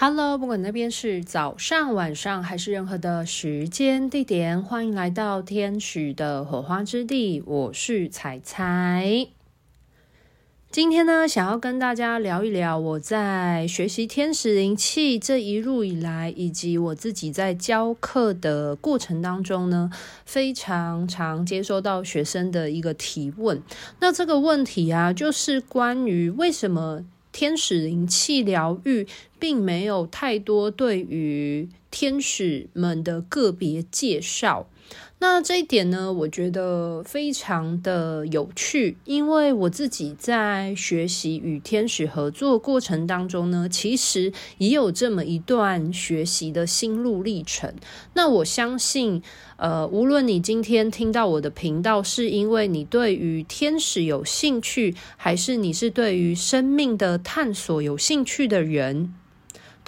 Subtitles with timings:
[0.00, 7.42] Hello，不管那边是早上、晚上还是任何的时间地点，欢迎来到天使的火花之地。
[7.44, 9.26] 我是彩彩。
[10.70, 19.90] 今天呢，想要跟大家聊一聊我在学习天使灵气这一路以来，以及我自己在教课的过程当中呢，
[20.24, 23.60] 非常常接收到学生的一个提问。
[23.98, 29.06] 那这个问题啊，就是关于为什么天使灵气疗愈
[29.38, 34.68] 并没有太多对于天使们的个别介绍。
[35.20, 47.74] 那这一点呢，我觉得非常的有趣，因为我自己在学习与天使合作过程当中呢，其实也有这么一段学习的心路历程。
[48.14, 49.20] 那我相信，
[49.56, 59.14] 呃，无论你今天听到我的频道，是因为你对于天使有兴趣，还是你是对于生命的探索有兴趣的人。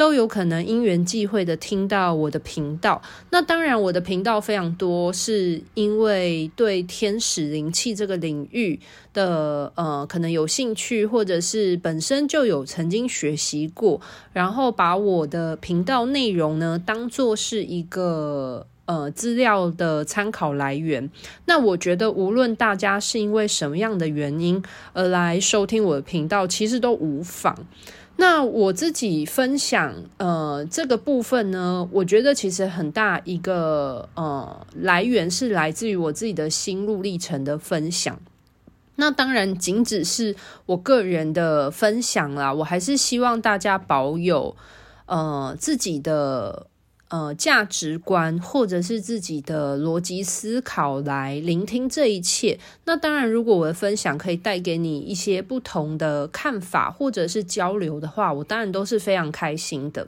[0.00, 3.02] 都有可能因缘际会的听到我的频道。
[3.28, 8.80] 那当然，我的频道非常多，是因为对天使灵气这个领域
[9.12, 14.00] 的呃可能有兴趣，或者是本身就有曾经学习过，
[14.32, 21.08] 然后把我的频道内容呢当做是一个呃资料的参考来源。
[21.46, 24.60] 那我觉得，无论大家是因为什么样的原因
[24.92, 27.56] 而来收听我的频道，其实都无妨。
[28.16, 38.18] 那我自己分享，呃，这个部分呢，我觉得其实很大一个呃来源是来自于我自己的心路历程的分享。
[38.96, 40.34] 那当然，仅只是
[40.66, 44.56] 我个人的分享啦，我还是希望大家保有
[45.06, 46.66] 呃自己的。
[47.10, 52.56] 呃，价值观或者是自己的逻辑思考来聆听这一切。
[52.84, 60.06] 那当然，如果我的分享可以带给你一些不同的看法或者是交流的话，我当然都是非常开心的。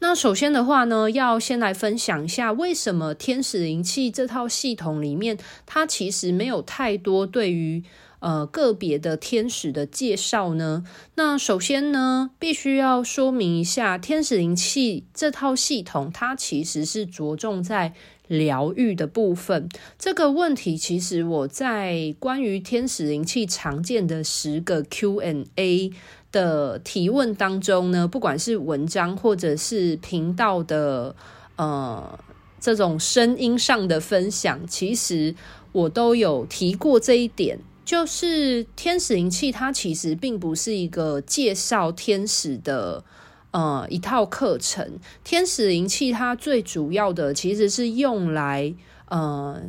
[0.00, 7.84] 那首先的话呢，要先来分享一下为什么天使灵气这套系统里面，它其实没有太多对于。
[8.20, 10.84] 呃，个别的天使的介绍呢？
[11.14, 17.94] 那首先呢，必须要说明一下，天使灵气这套系统，它其实是着重在
[18.26, 19.68] 疗愈的部分。
[19.98, 25.92] 这个问题，其实我在关于天使灵气常见的十个 Q&A
[26.32, 31.14] 的提问当中呢，不管是文章或者是频道的
[31.54, 32.18] 呃
[32.60, 35.34] 这种声音上的分享，其实
[35.70, 37.60] 我都有提过这一点。
[37.88, 43.02] 就是天使灵气，它其实并不是一个介绍天使的
[43.50, 44.98] 呃一套课程。
[45.24, 48.74] 天使灵气它最主要的其实是用来
[49.08, 49.62] 呃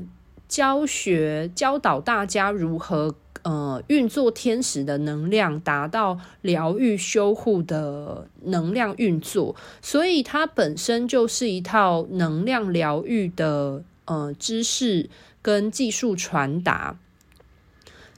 [0.49, 9.55] 教学教导大家如何呃运作天使的能量，达到疗愈修护的能量运作。
[9.81, 15.09] 所以它本身就是一套能量疗愈的呃知识
[15.41, 16.99] 跟技术传达。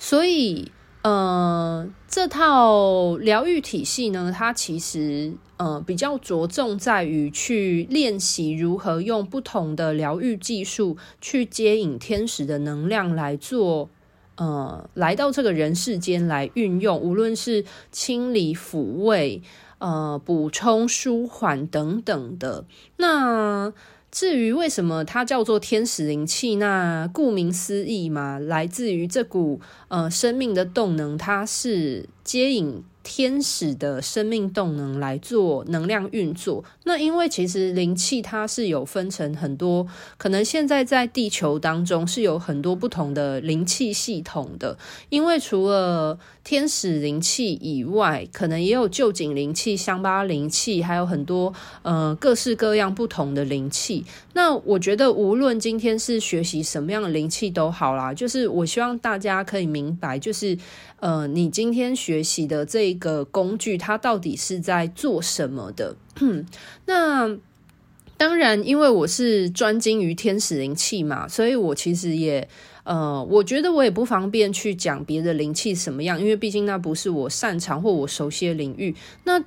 [0.03, 0.71] 所以，
[1.03, 13.91] 呃，这套疗愈体系呢，它其实呃比较着重在于去练习如何用不同的疗愈技术去接引天使的能量来做，
[14.37, 19.43] 呃，来到这个人世间来运用，无论是清理、抚慰、
[19.77, 22.65] 呃，补充、舒缓等等的
[22.97, 23.71] 那。
[24.11, 32.83] 至于为什么它叫做天使灵气，那顾名思义嘛，来自于这股呃生命的动能，它是接引。
[33.03, 36.63] 天使的生命动能来做能量运作。
[36.83, 44.77] 那因为其实灵气它是有分成很多，可能现在在地球当中是有很多不同的灵气系统的。
[45.09, 54.05] 因为除了天使灵气以外，可能也有旧井灵气、香巴灵气，还有很多呃各式各样不同的灵气。
[54.33, 60.57] 那我觉得无论今天是学习什么样的灵气都好啦，就是我希望大家可以明白，就是。
[61.01, 65.95] 呃，你今天学习的这个工具，它到底是在做什么的？
[66.85, 67.37] 那
[68.17, 72.47] 当然，因为我是专精于天使灵气嘛，所以我其实也
[72.83, 78.95] 呃，我觉得我也不方便去讲别的灵气什么样，因为毕竟那不是我擅长或我熟悉的领域。
[79.23, 79.43] 那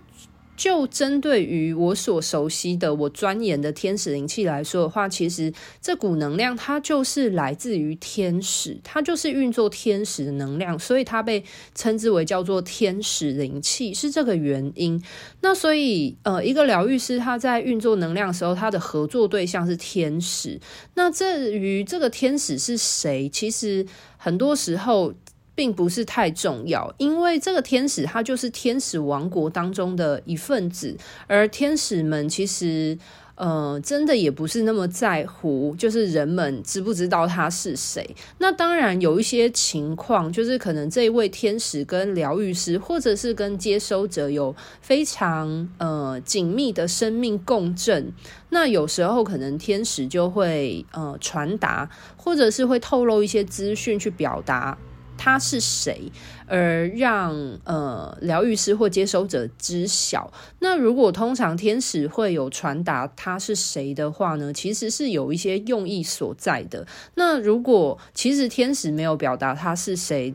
[0.57, 5.53] 就针对于我所熟悉的、我钻研的天使灵气来说的话，其实
[5.83, 15.03] 这股能量它就是来自于天使，它就是运作天使的能量，所以它被称之为叫做天使灵气，是这个原因。
[15.41, 20.61] 那所以，呃，一个疗愈师他在运作能量的时候，他的合作对象是天使。
[20.95, 23.85] 那至于这个天使是谁，其实
[24.17, 25.13] 很多时候。
[25.55, 30.97] 并不是太重要，因为这个天使他就是天使王国当中的一份子，
[31.27, 32.99] 而天使们其实。
[33.37, 38.15] 呃，真的也不是那么在乎，就是人们知不知道他是谁。
[38.39, 48.13] 那当然有一些情况，就是可能这一位天使跟疗愈师，或者是跟接收者有非常呃紧密的生命共振。
[48.51, 54.79] 那有时候可能天使就会呃传达，或者是会透露一些资讯去表达。
[55.17, 56.11] 他是谁，
[56.47, 57.35] 而让
[57.65, 60.33] 呃疗愈师或接收者知晓。
[60.59, 64.53] 那如果通常天使会有传达他是谁的话呢？
[64.53, 66.87] 其实是有一些用意所在的。
[67.15, 70.35] 那如果其实天使没有表达他是谁，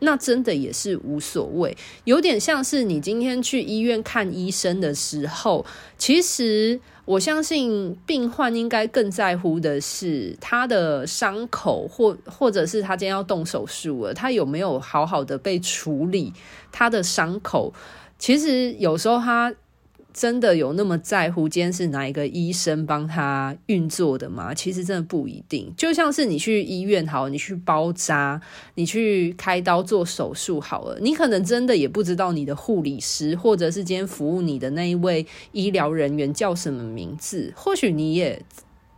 [0.00, 1.76] 那真的也是无所谓。
[2.04, 5.64] 有点像是你今天去医院看医生的时候，
[5.96, 6.80] 其实。
[7.06, 16.34] 我相信病患应该更在乎的是他的伤口，或或者是他今天要动手术了，他有没有好好的被处理
[16.70, 17.72] 他的伤口？
[18.18, 19.54] 其实有时候他。
[20.16, 24.54] 真的有那么在乎今天是哪一个医生帮他运作的吗？
[24.54, 25.70] 其实真的不一定。
[25.76, 28.40] 就像是你去医院好，你去包扎，
[28.76, 37.52] 你去开刀做手术好了，你可能真的也不知道你的护理师或者是今天服务你的那一位医疗人员叫什么名字。
[37.54, 38.42] 或许你也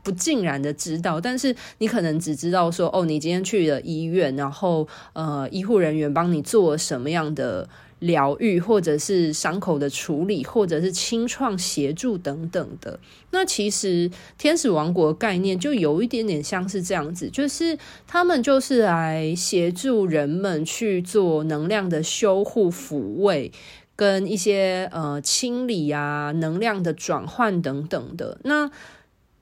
[0.05, 7.69] 不尽然的知道，但是你可能只知道说，哦，你今天去了医院，然后呃，医护人员帮你做了什么样的。
[8.01, 12.99] 疗愈，或者是伤口的处理，或者是清创协助等等的。
[13.31, 23.53] 那其实天使王国概念就有一点点像是这样子，就是他们就是来协助人们去做能量的修护、抚慰，
[23.97, 28.39] 跟一些呃清理啊、能量的转换等等的。
[28.45, 28.71] 那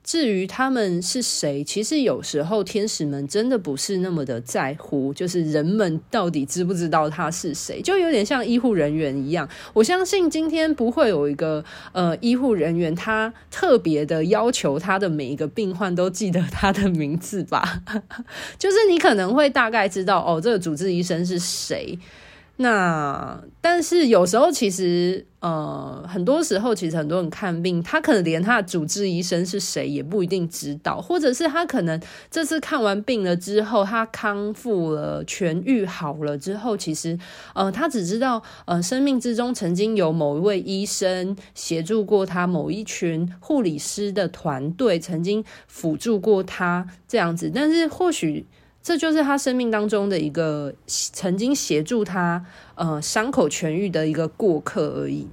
[0.07, 9.47] 至于他们是谁，其实有时候天使们真的不是那么的在乎，就是人们到底知不知道他是谁，就有点像医护人员一样。
[9.73, 11.61] 我相信今天不会有一个
[11.91, 17.83] 呃医护人员，他特别的要求他的每一个病患都记得他的名字吧？
[18.57, 21.99] 就是你可能会大概知道哦，这个主治医生是谁。
[22.59, 32.01] 那但是有时候其实呃很多时候其实很多人看病，他可能连他的主治医生是谁也不一定知道，或者是他可能
[32.31, 37.19] 这次看完病了之后，他康复了、痊愈好了之后，其实
[37.53, 48.47] 呃他只知道呃生命之中曾经有某一位医生协助过他，某一群护理师的团队曾经辅助过他这样子，但是或许。
[48.87, 52.45] 这就是他生命当中的一个曾经协助他
[52.75, 55.27] 呃伤口痊愈的一个过客而已。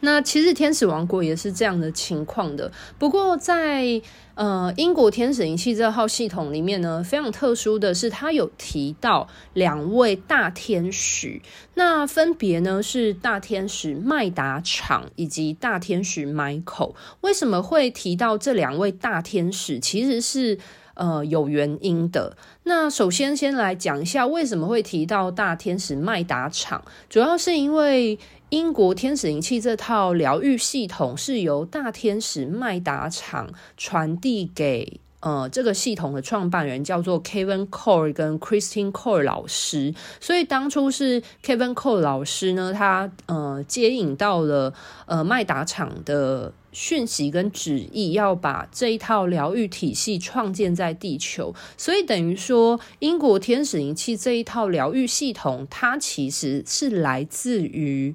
[0.00, 2.72] 那其实天使王国也是这样的情况的。
[2.98, 4.00] 不过在
[4.36, 11.42] 呃英国天使灵气这号系统里面呢，非常特殊的是，他有提到两位大天使，
[11.74, 16.94] 那分别呢是大天使麦达场以及大天使 Michael。
[17.20, 19.78] 为什么会提到这两位大天使？
[19.78, 20.58] 其实是。
[20.94, 22.36] 呃，有原因的。
[22.64, 28.18] 那首先，先来讲一下为什么会提到大天使麦达场，主要是因为
[28.50, 35.00] 英国天使灵气这套疗愈系统是由大天使麦达场传递给。
[35.20, 44.74] 呃，这个系统的创办人叫做 Kevin Cole 跟 Christine Cole 老师，所以当初是 Kevin Cole 老师呢，他呃接引到了
[45.06, 58.14] 呃麦达场的讯息跟旨意，要把这一套疗愈体系创建在地球，所以等于说英国天使灵气这一套疗愈系统，它其实是来自于。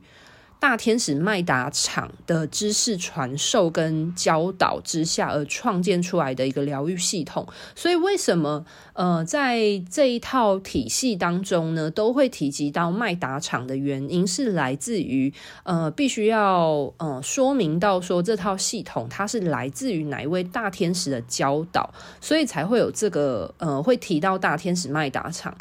[0.59, 15.31] 大天使麦达场的知识传授跟教导之下而创建出来的一个疗愈系统，所以为什么呃在这一套体系当中呢，都会提及到麦达场的原因是来自于
[15.63, 25.55] 呃必须要呃说明到说这套系统它是来自于哪一位大天使的教导，所以才会有这个呃会提到大天使麦达场。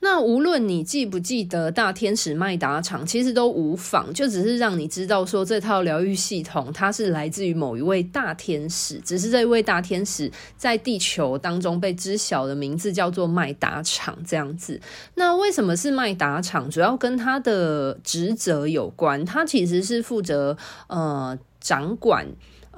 [0.00, 14.80] 那无论你记不记得大天使麦达场，其实都无妨，就只是让你知道说这套疗愈系统它是来自于某一位大天使，只是这一位大天使在地球当中被知晓的名字叫做麦达场这样子。
[15.16, 16.70] 那为什么是麦达场？
[16.70, 22.26] 主要跟他的职责有关，他其实是负责呃掌管。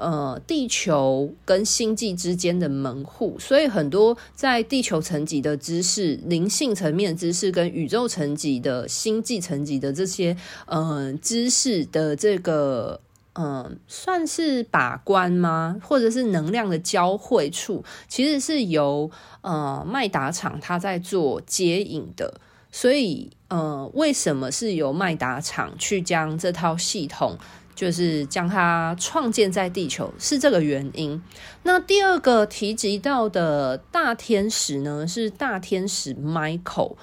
[0.01, 12.99] 呃，地球跟星际之间的门户，所以很多在地球层级的知识、灵性层面的知识跟宇宙层级的星际层级的这些呃知识的这个
[13.35, 15.77] 嗯，算是把关吗？
[15.83, 19.11] 或者是能量的交汇处，其实是由
[19.43, 22.41] 呃麦达场他在做接引的。
[22.73, 27.37] 所以呃，为什么是由麦达厂去将这套系统，
[27.81, 31.23] 就是将它创建在地球，是这个原因。
[31.63, 36.97] 那第二个提及到的大天使呢，是大天使 Michael。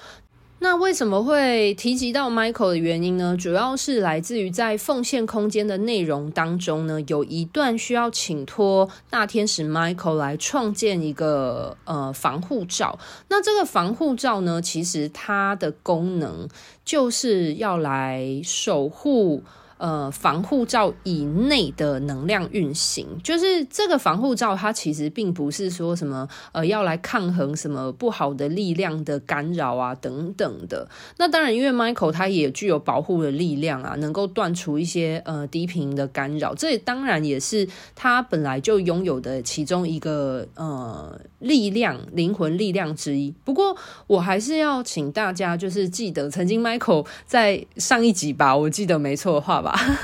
[0.60, 3.36] 那为什么会提及到 Michael 的原因呢？
[3.36, 13.00] 主要是来自于在奉献空间的内容当中呢，有一段需要请托大天使 Michael 来创建一个呃防护罩。
[13.28, 16.48] 那这个防护罩呢，其实它的功能
[16.84, 19.42] 就是要来守护。
[19.78, 30.88] 呃，防护罩以内的能量运行，就是这个防护罩，它其实并不是说什么呃要来抗衡什么不好的力量的干扰啊等等的。
[31.16, 43.32] 那当然，因为 Michael 他也具有保护的力量啊，能够断除一些呃低频的干扰，这当然也是他本来就拥有的其中一个呃力量，灵魂力量之一。
[43.44, 43.76] 不过，
[44.08, 49.60] 我还是要请大家就是记得，曾经 Michael 在上一集吧，我记得没错的话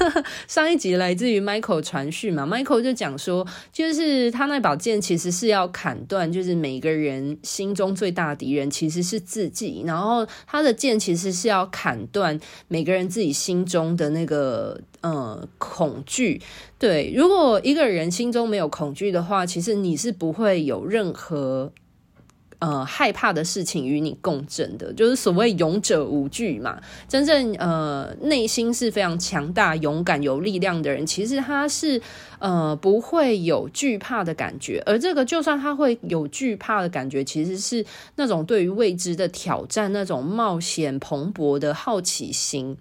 [0.48, 16.40] 上一集来自于 Michael 传讯嘛，Michael 就讲说，就是他那把剑其实是要砍断，就是每个人心中最大的敌人其实是自己，然后他的剑其实是要砍断每个人自己心中的那个呃恐惧。
[16.78, 21.72] 对，如果一个人心中没有恐惧的话，其实你是不会有任何。
[22.64, 26.80] 呃，害怕的事情与你共振的，就是所谓勇者无惧嘛。
[27.06, 32.00] 真正呃内心是非常强大、勇敢、有力量的人，其实他是
[32.38, 34.82] 呃不会有惧怕的感觉。
[34.86, 37.84] 而这个，就算他会有惧怕的感觉，其实是
[38.16, 42.78] 那种对于未知的挑战、那种冒险蓬勃的好奇心。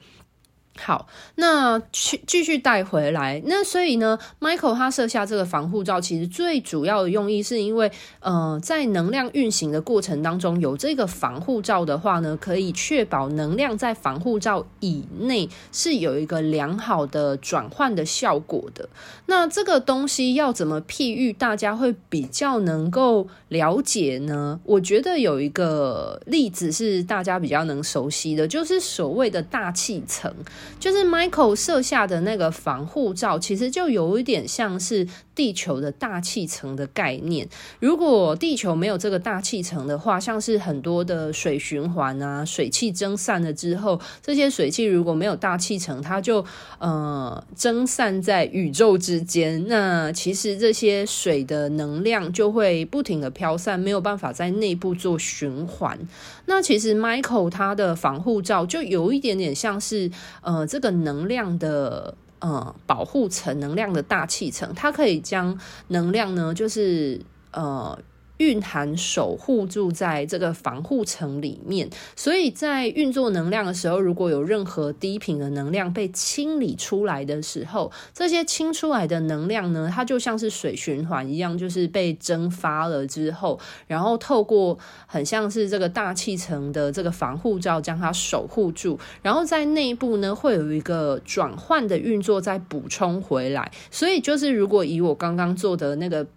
[0.75, 3.39] 好，那去继续带回来。
[3.46, 18.89] 那所以呢，Michael 他设下这个防护罩，其实最主要的用意是因为，呃，在能量运行的过程当中，有这个防护罩的话呢，可以确保能量在防护罩以内是有一个良好的转换的效果的。
[19.27, 24.60] 那这个东西要怎么譬喻，大家会比较能够了解呢？
[24.63, 30.34] 我觉得有一个例子是大家比较能熟悉的，就是所谓的大气层。
[30.79, 37.48] 就是 Michael 设下的那个防护罩，其实就有一点像是地球的大气层的概念。
[37.79, 46.43] 如果地球没有这个大气层的话，像是很多的水循环啊，水汽蒸散了之后，这些水汽如果没有大气层，它就
[46.79, 49.67] 呃蒸散在宇宙之间。
[49.67, 55.98] 那其实这些水的能量就会不停的飘散，没有办法在内部做循环。
[56.46, 60.53] 那其实 Michael 他的防护罩就有一点点像是呃。
[60.54, 65.58] 呃，这个能量的呃保护层，能量的大气层，它可以将
[65.88, 67.20] 能量呢，就是
[67.52, 67.98] 呃。
[68.44, 83.58] 蕴含守护住在这个防护层里面，所以在运作能量的时候，如果有任何低频的能量被清理出来的时候，这些清出来的能量呢，它就像是水循环一样，就是被蒸发了之后，
[83.88, 96.28] 然后透过很像是这个大气层的这个防护罩将它守护住，然后在内部呢会有一个转换的运作再补充回来，所以就是如果以我刚刚做的那个。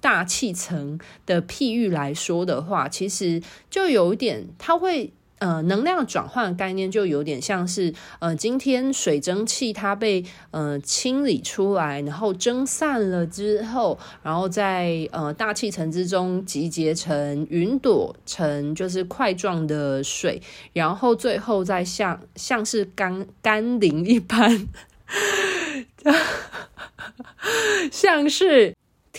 [0.00, 20.40] 大气层的譬喻来说的话，其实就有一点，它会呃能量转换概念就有点像是呃今天水蒸气它被呃清理出来，然后蒸散了之后，然后在呃大气层之中集结成云朵，成就是块状的水，
[20.72, 24.68] 然后最后再像像是甘甘霖一般，
[27.90, 28.77] 像是。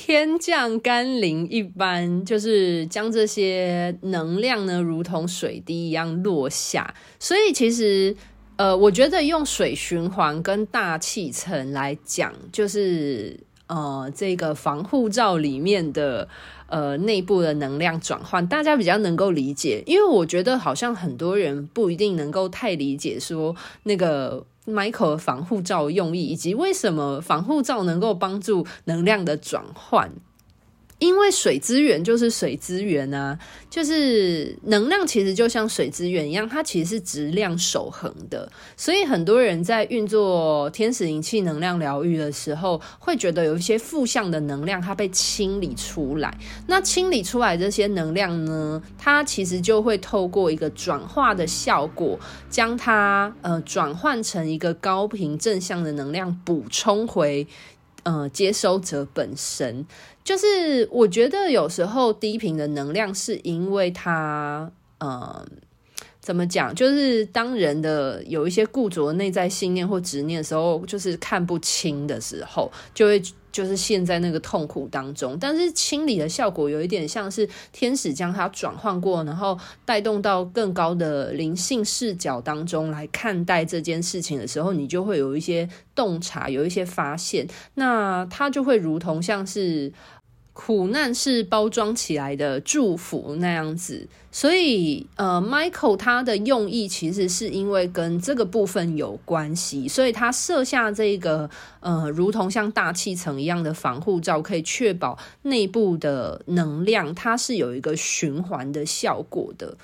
[0.10, 6.96] 天降甘霖一般，就是将这些能量呢，如同水滴一样落下。
[7.20, 8.16] 所以其实，
[8.56, 16.28] 呃，我觉得用水循环跟大气层来讲，就是呃，这个防护罩里面的
[16.70, 19.84] 呃内部的能量转换，大家比较能够理解。
[19.86, 24.44] 因为我觉得好像很多人不一定能够太理解说那个。
[24.72, 30.12] Michael 防护罩用意，以及为什么防护罩能够帮助能量的转换。
[31.00, 33.38] 因为水资源就是水资源啊，
[33.70, 38.52] 就是能量其实就像水资源一样，它其实是质量守恒的。
[38.76, 46.38] 所以很多人在运作天使灵气能量疗愈的时候，会觉得有一些负向的能量它被清理出来。
[46.68, 57.48] 那清理出来这些能量呢，它其实就会透过一个转化的效果，将它呃转换成一个高频正向的能量，补充回
[58.04, 59.86] 嗯接收者本身。
[60.24, 65.46] 就是我觉得有时候低频的能量是因为它，嗯，
[66.30, 66.76] 怎么讲？
[66.76, 73.20] 就是当人的有一些固着的内在信念或执念的时候，就是看不清的时候，就会
[73.52, 75.36] 就是陷在那个痛苦当中。
[75.42, 87.48] 但是清理的效果有一点像是天使将它转换过，然后带动到更高的灵性视角当中来看待这件事情的时候，你就会有一些洞察，有一些发现。
[87.74, 89.92] 那它就会如同像是。
[90.62, 101.50] 苦难是包装起来的祝福那样子，所以呃，Michael 他的用意其实是因为跟这个部分有关系，所以他设下这个
[101.80, 109.78] 呃，如同像大气层一样的防护罩，可以确保内部的能量它是有一个循环的效果的。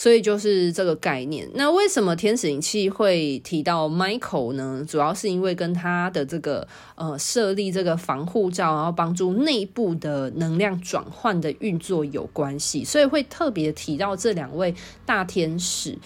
[0.00, 1.46] 所以就是这个概念。
[1.52, 4.82] 那为什么天使灵气会提到 Michael 呢？
[4.88, 15.98] 主要是因为跟他的这个呃设立这个防护罩，然后帮助内部的能量转换的运作有关系，所以会特别提到这两位大天使。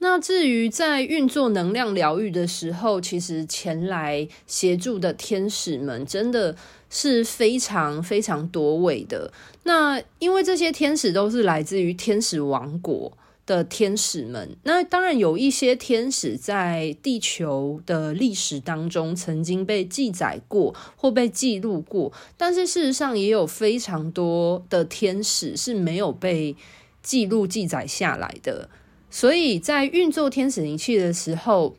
[0.00, 6.56] 那至于在运作能量疗愈的时候，其实前来协助的天使们真的
[6.90, 9.32] 是非常非常多位的。
[9.62, 13.12] 那因为这些天使都是来自于天使王国。
[13.48, 26.54] 的天使们，那当然有一些天使在地球的历史当中曾经被记载过或被记录过，但是事实上也有非常多的天使是没有被
[27.02, 28.68] 记录记载下来的。
[29.08, 31.74] 所以在运作天使灵气的时候，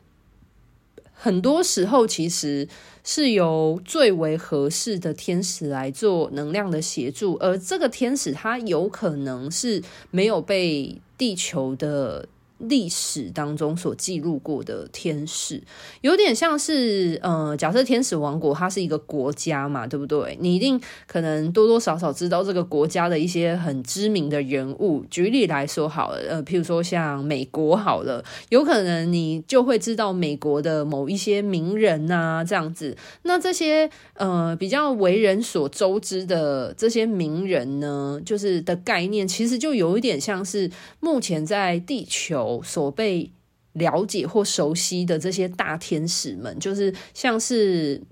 [1.12, 2.66] 很多时候其实
[3.12, 11.00] 是由最为合适的天使来做能量的协助，而这个天使他有可能是没有被。
[11.20, 12.26] 地球的
[12.68, 15.62] 历史当中所记录过的天使，
[16.02, 20.36] 有点像是，呃，假设天使王国它是一个国家嘛，对不对？
[20.40, 25.04] 你一定可能多多少少知道这个国家的一些很知名的人物。
[25.10, 32.96] 举例来说好了，呃，譬如说像美国好了，有可能你就会知道美国的某一些名人呐，这样子。
[33.22, 40.70] 那这些呃比较为人所周知的这些名人呢，就是的概念，其实就有一点像是
[41.00, 42.49] 目前在地球。
[42.62, 43.30] 所被
[43.74, 48.02] 了解或熟悉的这些大天使们，就是像是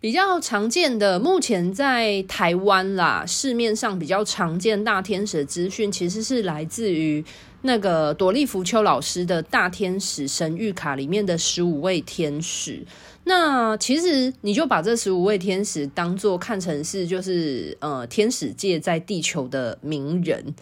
[0.00, 7.22] 比较常见的，目前在台湾啦，市面上比较常见大天使资讯，其实是来自于
[7.60, 12.82] 那个朵莉芙丘老师的大天使神谕卡里面的十五位天使。
[13.24, 20.54] 那其实你就把这十五位天使当做看成是就是呃天使界在地球的名人。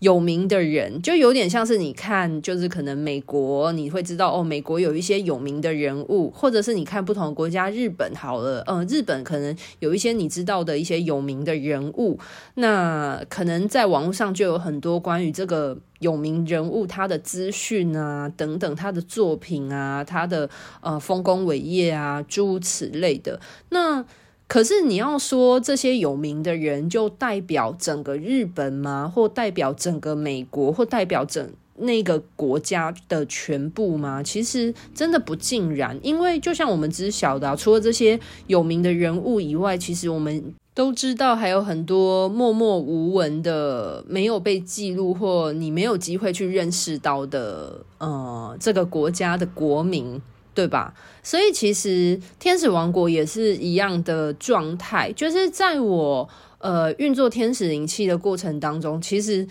[0.00, 12.18] 有名的人就有点像是你看，就是可能美国你会知道哦，美国有一些有名的人物，或者是你看不同国家，日本好了，嗯、呃，日本可能有一些你知道的一些有名的人物，
[12.56, 20.50] 那可能在网络上就有很多关于这个有名人物他的资讯啊，等等，他的作品啊，他的
[20.82, 24.04] 呃丰功伟业啊，诸此类的，那。
[24.48, 29.10] 可是你要说这些有名的人就代表整个日本吗？
[29.12, 30.70] 或代表整个美国？
[30.70, 34.22] 或代表整那个国家的全部吗？
[34.22, 50.22] 其实真的不尽然，因为就像我们知晓的，除了这些有名的人物以外，其实我们都知道还有很多默默无闻的、没有被记录或你没有机会去认识到的，呃，这个国家的国民。
[50.56, 50.94] 对吧？
[51.22, 56.26] 所以其实天使王国也是一样的状态，就是在我
[56.58, 59.46] 呃运作天使灵气的过程当中，其实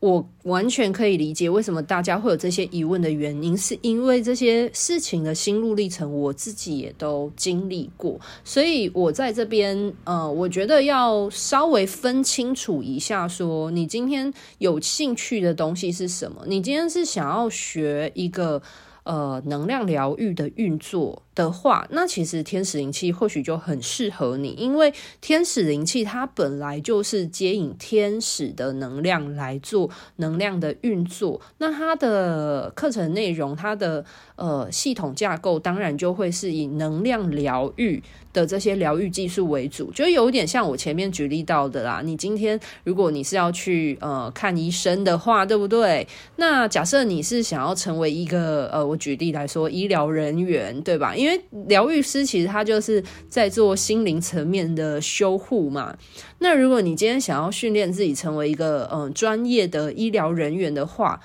[0.00, 16.42] 我完全可以理解为什么大家会有这些疑问的原因，是因为这些事情的心路历程，我自己也都经历过，所以我在这边呃，我觉得要稍微分清楚一下说，说你今天有兴趣的东西是什么？
[16.48, 18.60] 你今天是想要学一个。
[19.04, 31.40] 呃，能量疗愈的运作的话，那其实天使灵气或许就很适合你，因为天使灵气它本来就是接引天使的能量来做能量的运作。
[31.58, 34.04] 那它的课程内容，它的
[34.36, 38.02] 呃系统架构，当然就会是以能量疗愈
[38.34, 42.02] 的这些疗愈技术为主，就有点像我前面举例到的啦。
[42.04, 46.06] 你今天如果你是要去呃看医生的话，对不对？
[46.36, 48.90] 那假设你是想要成为一个呃。
[48.90, 51.14] 我举例来说，医疗人员对吧？
[51.14, 55.96] 因为疗愈师其实他就是在做心灵层面的修护嘛。
[56.38, 61.20] 那如果你今天想要训练自己成为一个嗯专业的医疗人员的话，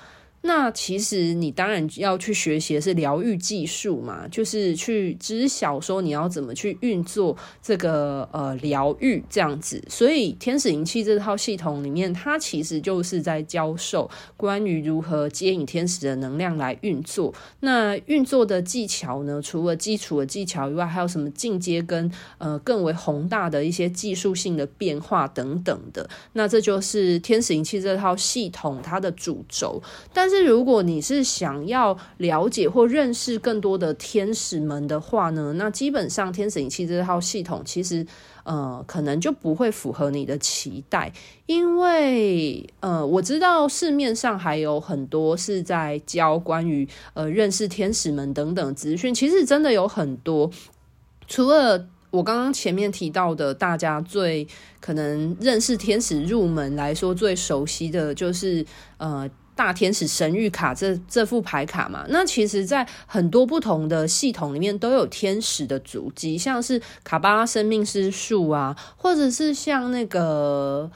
[0.46, 9.82] 那其实你当然要去学习的是疗愈技术嘛，就是去知晓说你要怎么去运作这个呃疗愈这样子。
[9.88, 17.34] 所以天使灵气这套系统里面，它其实就是在教授关于如何接引天使的能量来运作。
[17.60, 26.08] 那运作的技巧呢，除了基础的技巧以外，还有什么进阶跟呃更为宏大的一些技术性的变化等等的。
[26.34, 29.82] 那这就是天使灵气这套系统它的主轴。
[30.12, 38.06] 但是如果你是想要了解或认识更多的天使们的话呢，那基本上天使灵气这套系统其实
[38.44, 41.12] 呃可能就不会符合你的期待，
[41.46, 50.50] 因为呃我知道市面上还有很多是在教关于呃认识天使们等等资讯，其实真的有很多，
[51.26, 51.88] 除了。
[52.12, 54.46] 我刚刚前面提到的，大家最
[54.80, 58.64] 可能认识天使入门来说最熟悉的就是
[58.96, 62.04] 呃大天使神谕卡这这副牌卡嘛。
[62.10, 70.88] 那其实，在很多不同的系统里面都有天使的足迹，像是卡巴拉生命之树啊，或者是像那个。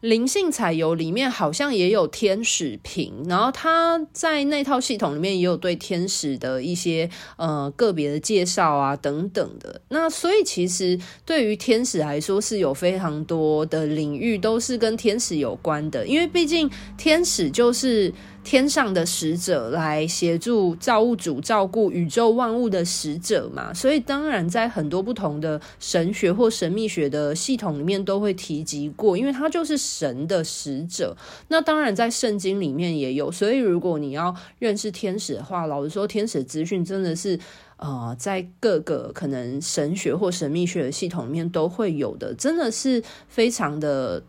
[0.00, 9.80] 灵性彩油里面好像也有天使瓶，然后它在那套系统里面也有对天使的一些呃个别的介绍啊等等的。
[9.88, 18.12] 那所以其实对于天使来说是有非常多的领域都是跟天使有关的，因为毕竟天使就是。
[18.42, 31.16] 天上的使者来协助造物主照顾宇宙万物的使者嘛，所以当然在很多不同的神学或神秘学的系统里面都会提及过，因为他就是神的使者。
[31.48, 37.38] 那当然在圣经里面也有，所以如果你要认识天使的话，老实说，天使资讯真的是
[37.76, 44.22] 呃，在各个可能神学或神秘学的系统里面都会有的，真的是非常的。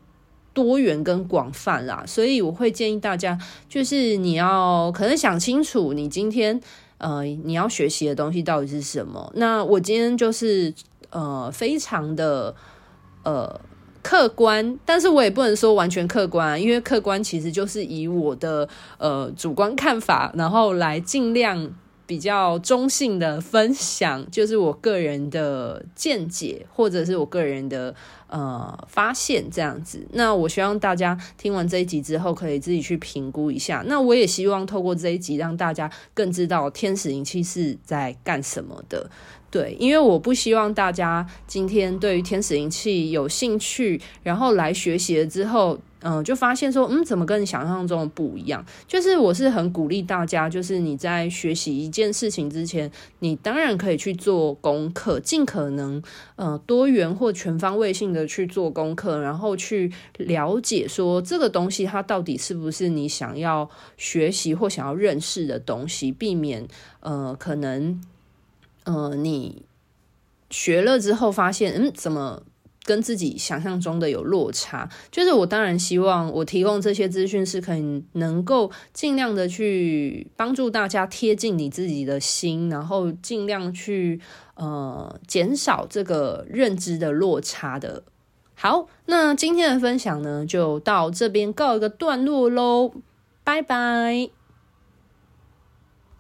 [0.54, 3.38] 多元跟广泛啦，所以我会建议大家，
[3.70, 6.60] 就是你要可能想清楚，你今天
[6.98, 9.32] 呃你要学习的东西到底是什么。
[9.36, 10.74] 那我今天就是
[11.10, 12.54] 呃非常的
[13.24, 13.60] 呃
[14.02, 21.74] 客观，但是我也不能说完全客观，因为客观其实就是以我的呃主观看法，然后来尽量。
[22.12, 27.96] 比较中性的分享，就是我个人的见解，或者是我个人的
[28.28, 30.06] 呃发现这样子。
[30.12, 33.82] 那我希望大家听完这一集之后，可以自己去评估一下。
[33.88, 39.10] 那我也希望透过这一集，让大家更知道天使灵气是在干什么的。
[39.50, 45.80] 对，因为我不希望大家今天对于天使灵气有兴趣，然后来学习了之后。
[46.04, 48.66] 嗯，就发现说，嗯，怎么跟你想象中的不一样？
[48.88, 56.02] 就是我是很鼓励大家，就是你在学习一件事情之前，你当然可以去做功课，尽可能
[56.36, 66.68] 呃多元或全方位性的去做功课，然后去了解说这个东西它到底是不是你想要学习或想要认识的东西，避免
[67.02, 68.02] 呃可能
[68.86, 69.62] 呃你
[70.50, 72.42] 学了之后发现，嗯，怎么？
[72.84, 84.20] 跟自己想象中的有落差，就是我当然希望我提供这些资讯是可以能够尽量的去帮助大家贴近你自己的心，然后尽量去
[84.56, 88.04] 呃减少这个认知的落差的。
[88.56, 92.92] 好，那今天的分享呢，就到这边告一个段落喽，
[93.44, 94.41] 拜拜。